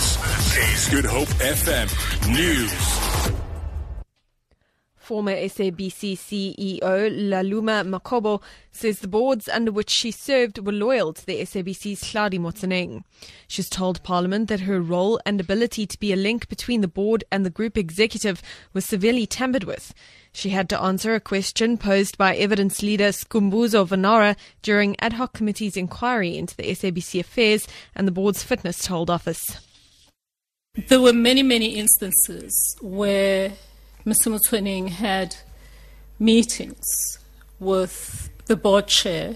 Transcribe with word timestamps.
This 0.00 0.56
is 0.56 0.88
Good 0.88 1.04
Hope 1.04 1.28
FM 1.28 2.32
News. 2.32 2.72
Former 4.96 5.34
SABC 5.34 6.16
CEO 6.16 6.80
Lulama 6.80 7.84
Mokhobo 7.86 8.40
says 8.72 9.00
the 9.00 9.08
boards 9.08 9.46
under 9.46 9.70
which 9.70 9.90
she 9.90 10.10
served 10.10 10.64
were 10.64 10.72
loyal 10.72 11.12
to 11.12 11.26
the 11.26 11.42
SABC's 11.42 12.02
Hlaudi 12.02 12.38
Motsoeneng. 12.38 13.04
She's 13.46 13.68
told 13.68 14.02
Parliament 14.02 14.48
that 14.48 14.60
her 14.60 14.80
role 14.80 15.20
and 15.26 15.38
ability 15.38 15.86
to 15.86 16.00
be 16.00 16.14
a 16.14 16.16
link 16.16 16.48
between 16.48 16.80
the 16.80 16.88
board 16.88 17.22
and 17.30 17.44
the 17.44 17.50
group 17.50 17.76
executive 17.76 18.40
was 18.72 18.86
severely 18.86 19.26
tampered 19.26 19.64
with. 19.64 19.92
She 20.32 20.48
had 20.48 20.70
to 20.70 20.80
answer 20.80 21.14
a 21.14 21.20
question 21.20 21.76
posed 21.76 22.16
by 22.16 22.36
evidence 22.36 22.82
leader 22.82 23.10
Skumbuzo 23.10 23.86
Vanara 23.86 24.34
during 24.62 24.96
ad 24.98 25.12
hoc 25.12 25.34
committee's 25.34 25.76
inquiry 25.76 26.38
into 26.38 26.56
the 26.56 26.70
SABC 26.70 27.20
affairs 27.20 27.68
and 27.94 28.08
the 28.08 28.12
board's 28.12 28.42
fitness 28.42 28.78
to 28.84 28.92
hold 28.92 29.10
office. 29.10 29.60
There 30.74 31.00
were 31.00 31.12
many, 31.12 31.42
many 31.42 31.74
instances 31.74 32.76
where 32.80 33.54
Mr. 34.06 34.30
Motsoeneng 34.30 34.90
had 34.90 35.34
meetings 36.20 37.18
with 37.58 38.30
the 38.46 38.54
board 38.54 38.86
chair 38.86 39.34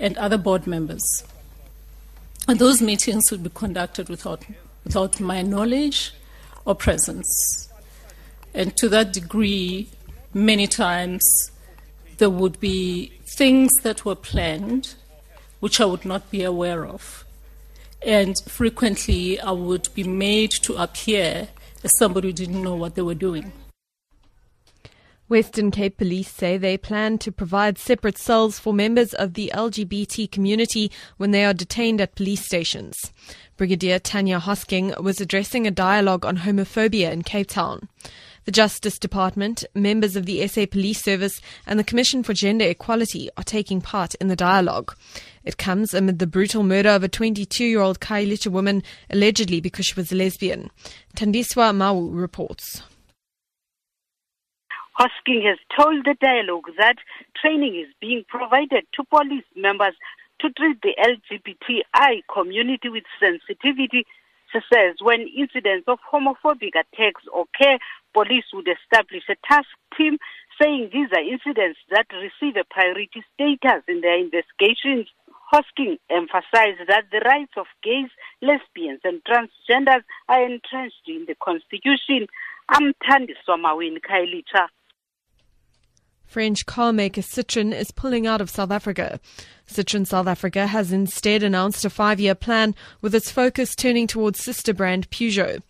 and 0.00 0.18
other 0.18 0.36
board 0.36 0.66
members. 0.66 1.22
And 2.48 2.58
those 2.58 2.82
meetings 2.82 3.30
would 3.30 3.44
be 3.44 3.50
conducted 3.54 4.08
without, 4.08 4.44
without 4.82 5.20
my 5.20 5.40
knowledge 5.40 6.12
or 6.64 6.74
presence. 6.74 7.68
And 8.52 8.76
to 8.78 8.88
that 8.88 9.12
degree, 9.12 9.88
many 10.34 10.66
times 10.66 11.52
there 12.18 12.28
would 12.28 12.58
be 12.58 13.12
things 13.24 13.70
that 13.84 14.04
were 14.04 14.16
planned 14.16 14.96
which 15.60 15.80
I 15.80 15.84
would 15.84 16.04
not 16.04 16.28
be 16.32 16.42
aware 16.42 16.84
of. 16.84 17.24
And 18.02 18.40
frequently 18.46 19.38
I 19.40 19.50
would 19.50 19.88
be 19.94 20.04
made 20.04 20.50
to 20.62 20.76
appear 20.76 21.48
as 21.84 21.96
somebody 21.96 22.28
who 22.28 22.32
didn't 22.32 22.62
know 22.62 22.74
what 22.74 22.94
they 22.94 23.02
were 23.02 23.14
doing. 23.14 23.52
Western 25.28 25.70
Cape 25.70 25.96
Police 25.96 26.28
say 26.28 26.58
they 26.58 26.76
plan 26.76 27.16
to 27.18 27.30
provide 27.30 27.78
separate 27.78 28.18
cells 28.18 28.58
for 28.58 28.74
members 28.74 29.14
of 29.14 29.34
the 29.34 29.52
LGBT 29.54 30.28
community 30.28 30.90
when 31.18 31.30
they 31.30 31.44
are 31.44 31.54
detained 31.54 32.00
at 32.00 32.16
police 32.16 32.44
stations. 32.44 33.12
Brigadier 33.56 34.00
Tanya 34.00 34.40
Hosking 34.40 35.00
was 35.00 35.20
addressing 35.20 35.68
a 35.68 35.70
dialogue 35.70 36.24
on 36.24 36.38
homophobia 36.38 37.12
in 37.12 37.22
Cape 37.22 37.46
Town. 37.46 37.88
The 38.44 38.50
Justice 38.50 38.98
Department, 38.98 39.64
members 39.72 40.16
of 40.16 40.26
the 40.26 40.44
SA 40.48 40.66
Police 40.68 41.00
Service, 41.00 41.40
and 41.64 41.78
the 41.78 41.84
Commission 41.84 42.24
for 42.24 42.34
Gender 42.34 42.64
Equality 42.64 43.30
are 43.36 43.44
taking 43.44 43.80
part 43.80 44.16
in 44.16 44.26
the 44.26 44.34
dialogue. 44.34 44.96
It 45.50 45.58
comes 45.58 45.94
amid 45.94 46.20
the 46.20 46.28
brutal 46.28 46.62
murder 46.62 46.90
of 46.90 47.02
a 47.02 47.08
22 47.08 47.64
year 47.64 47.80
old 47.80 47.98
Khayelitsha 47.98 48.52
woman 48.52 48.84
allegedly 49.10 49.60
because 49.60 49.84
she 49.84 49.96
was 49.96 50.12
a 50.12 50.14
lesbian. 50.14 50.70
Tandiswa 51.16 51.74
Mau 51.74 52.02
reports. 52.02 52.84
Hosking 54.96 55.42
has 55.44 55.58
told 55.76 56.04
the 56.04 56.14
dialogue 56.20 56.70
that 56.78 56.98
training 57.34 57.74
is 57.74 57.92
being 58.00 58.22
provided 58.28 58.86
to 58.94 59.02
police 59.10 59.50
members 59.56 59.94
to 60.40 60.50
treat 60.50 60.80
the 60.82 60.94
LGBTI 61.02 62.20
community 62.32 62.88
with 62.88 63.02
sensitivity. 63.18 64.06
She 64.52 64.60
says 64.72 64.98
when 65.02 65.26
incidents 65.36 65.88
of 65.88 65.98
homophobic 66.12 66.78
attacks 66.78 67.24
occur, 67.34 67.76
police 68.14 68.46
would 68.52 68.68
establish 68.68 69.24
a 69.28 69.34
task 69.48 69.66
team 69.98 70.18
saying 70.62 70.90
these 70.92 71.08
are 71.12 71.26
incidents 71.26 71.80
that 71.90 72.06
receive 72.12 72.56
a 72.56 72.64
priority 72.70 73.24
status 73.34 73.82
in 73.88 74.00
their 74.00 74.18
investigations. 74.18 75.08
Hosking 75.52 75.98
emphasized 76.08 76.86
that 76.86 77.06
the 77.10 77.20
rights 77.20 77.52
of 77.56 77.66
gays, 77.82 78.08
lesbians, 78.40 79.00
and 79.02 79.20
transgenders 79.24 80.02
are 80.28 80.44
entrenched 80.44 81.08
in 81.08 81.24
the 81.26 81.34
Constitution. 81.42 82.28
I'm 82.68 82.92
Tandi 83.02 83.34
Somawin 83.48 83.98
Khayelitsha. 84.00 84.68
French 86.24 86.64
car 86.64 86.92
maker 86.92 87.22
Citroën 87.22 87.74
is 87.74 87.90
pulling 87.90 88.24
out 88.24 88.40
of 88.40 88.48
South 88.48 88.70
Africa. 88.70 89.18
Citroën 89.68 90.06
South 90.06 90.28
Africa 90.28 90.68
has 90.68 90.92
instead 90.92 91.42
announced 91.42 91.84
a 91.84 91.90
five 91.90 92.20
year 92.20 92.36
plan 92.36 92.76
with 93.00 93.12
its 93.16 93.32
focus 93.32 93.74
turning 93.74 94.06
towards 94.06 94.40
sister 94.40 94.72
brand 94.72 95.10
Peugeot. 95.10 95.60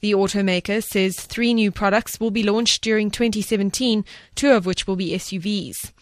The 0.00 0.12
automaker 0.12 0.82
says 0.82 1.20
three 1.20 1.54
new 1.54 1.70
products 1.70 2.18
will 2.18 2.32
be 2.32 2.42
launched 2.42 2.82
during 2.82 3.12
2017, 3.12 4.04
two 4.34 4.50
of 4.50 4.66
which 4.66 4.88
will 4.88 4.96
be 4.96 5.12
SUVs. 5.12 5.92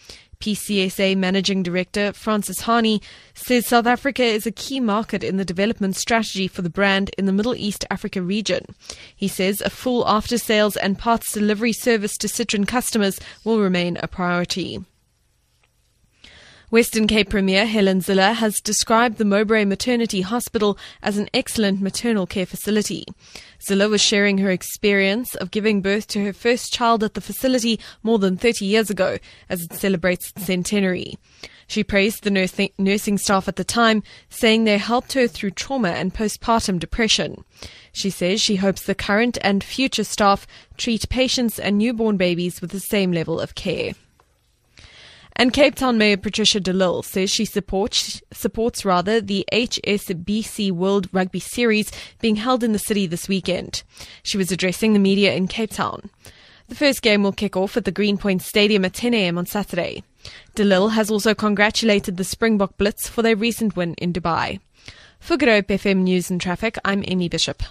PCSA 0.40 1.16
Managing 1.16 1.62
Director 1.62 2.12
Francis 2.12 2.60
Harney 2.60 3.02
says 3.34 3.66
South 3.66 3.86
Africa 3.86 4.22
is 4.22 4.46
a 4.46 4.50
key 4.50 4.80
market 4.80 5.24
in 5.24 5.36
the 5.36 5.44
development 5.44 5.96
strategy 5.96 6.48
for 6.48 6.62
the 6.62 6.70
brand 6.70 7.10
in 7.18 7.26
the 7.26 7.32
Middle 7.32 7.54
East 7.54 7.84
Africa 7.90 8.22
region. 8.22 8.64
He 9.14 9.28
says 9.28 9.60
a 9.60 9.70
full 9.70 10.06
after 10.08 10.38
sales 10.38 10.76
and 10.76 10.98
parts 10.98 11.32
delivery 11.32 11.72
service 11.72 12.16
to 12.18 12.26
Citroën 12.26 12.66
customers 12.66 13.20
will 13.44 13.60
remain 13.60 13.96
a 13.98 14.08
priority. 14.08 14.84
Western 16.68 17.06
Cape 17.06 17.30
Premier 17.30 17.64
Helen 17.64 18.00
Zille 18.00 18.34
has 18.34 18.58
described 18.58 19.18
the 19.18 19.24
Mowbray 19.24 19.64
Maternity 19.64 20.22
Hospital 20.22 20.76
as 21.00 21.16
an 21.16 21.28
excellent 21.32 21.80
maternal 21.80 22.26
care 22.26 22.44
facility. 22.44 23.04
Zille 23.60 23.88
was 23.88 24.00
sharing 24.00 24.38
her 24.38 24.50
experience 24.50 25.36
of 25.36 25.52
giving 25.52 25.80
birth 25.80 26.08
to 26.08 26.24
her 26.24 26.32
first 26.32 26.72
child 26.72 27.04
at 27.04 27.14
the 27.14 27.20
facility 27.20 27.78
more 28.02 28.18
than 28.18 28.36
30 28.36 28.64
years 28.64 28.90
ago 28.90 29.18
as 29.48 29.62
it 29.62 29.74
celebrates 29.74 30.30
its 30.30 30.44
centenary. 30.44 31.16
She 31.68 31.84
praised 31.84 32.24
the 32.24 32.70
nursing 32.78 33.18
staff 33.18 33.46
at 33.46 33.54
the 33.54 33.62
time, 33.62 34.02
saying 34.28 34.64
they 34.64 34.78
helped 34.78 35.12
her 35.12 35.28
through 35.28 35.52
trauma 35.52 35.90
and 35.90 36.12
postpartum 36.12 36.80
depression. 36.80 37.44
She 37.92 38.10
says 38.10 38.40
she 38.40 38.56
hopes 38.56 38.82
the 38.82 38.96
current 38.96 39.38
and 39.42 39.62
future 39.62 40.04
staff 40.04 40.48
treat 40.76 41.08
patients 41.10 41.60
and 41.60 41.78
newborn 41.78 42.16
babies 42.16 42.60
with 42.60 42.72
the 42.72 42.80
same 42.80 43.12
level 43.12 43.38
of 43.38 43.54
care. 43.54 43.92
And 45.38 45.52
Cape 45.52 45.74
Town 45.74 45.98
Mayor 45.98 46.16
Patricia 46.16 46.60
de 46.60 46.72
Lille 46.72 47.02
says 47.02 47.30
she 47.30 47.44
supports 47.44 48.22
supports 48.32 48.86
rather 48.86 49.20
the 49.20 49.44
HSBC 49.52 50.72
World 50.72 51.08
Rugby 51.12 51.40
Series 51.40 51.92
being 52.20 52.36
held 52.36 52.64
in 52.64 52.72
the 52.72 52.78
city 52.78 53.06
this 53.06 53.28
weekend. 53.28 53.82
She 54.22 54.38
was 54.38 54.50
addressing 54.50 54.94
the 54.94 54.98
media 54.98 55.34
in 55.34 55.46
Cape 55.46 55.72
Town. 55.72 56.08
The 56.68 56.74
first 56.74 57.02
game 57.02 57.22
will 57.22 57.32
kick 57.32 57.54
off 57.54 57.76
at 57.76 57.84
the 57.84 57.92
Greenpoint 57.92 58.40
Stadium 58.40 58.86
at 58.86 58.94
10 58.94 59.12
a.m. 59.12 59.36
on 59.36 59.44
Saturday. 59.44 60.02
De 60.54 60.64
Lille 60.64 60.88
has 60.88 61.10
also 61.10 61.34
congratulated 61.34 62.16
the 62.16 62.24
Springbok 62.24 62.78
Blitz 62.78 63.06
for 63.06 63.20
their 63.20 63.36
recent 63.36 63.76
win 63.76 63.92
in 63.94 64.14
Dubai. 64.14 64.58
For 65.20 65.36
Good 65.36 65.68
FM 65.68 65.98
News 65.98 66.30
and 66.30 66.40
Traffic, 66.40 66.78
I'm 66.82 67.04
Amy 67.06 67.28
Bishop. 67.28 67.62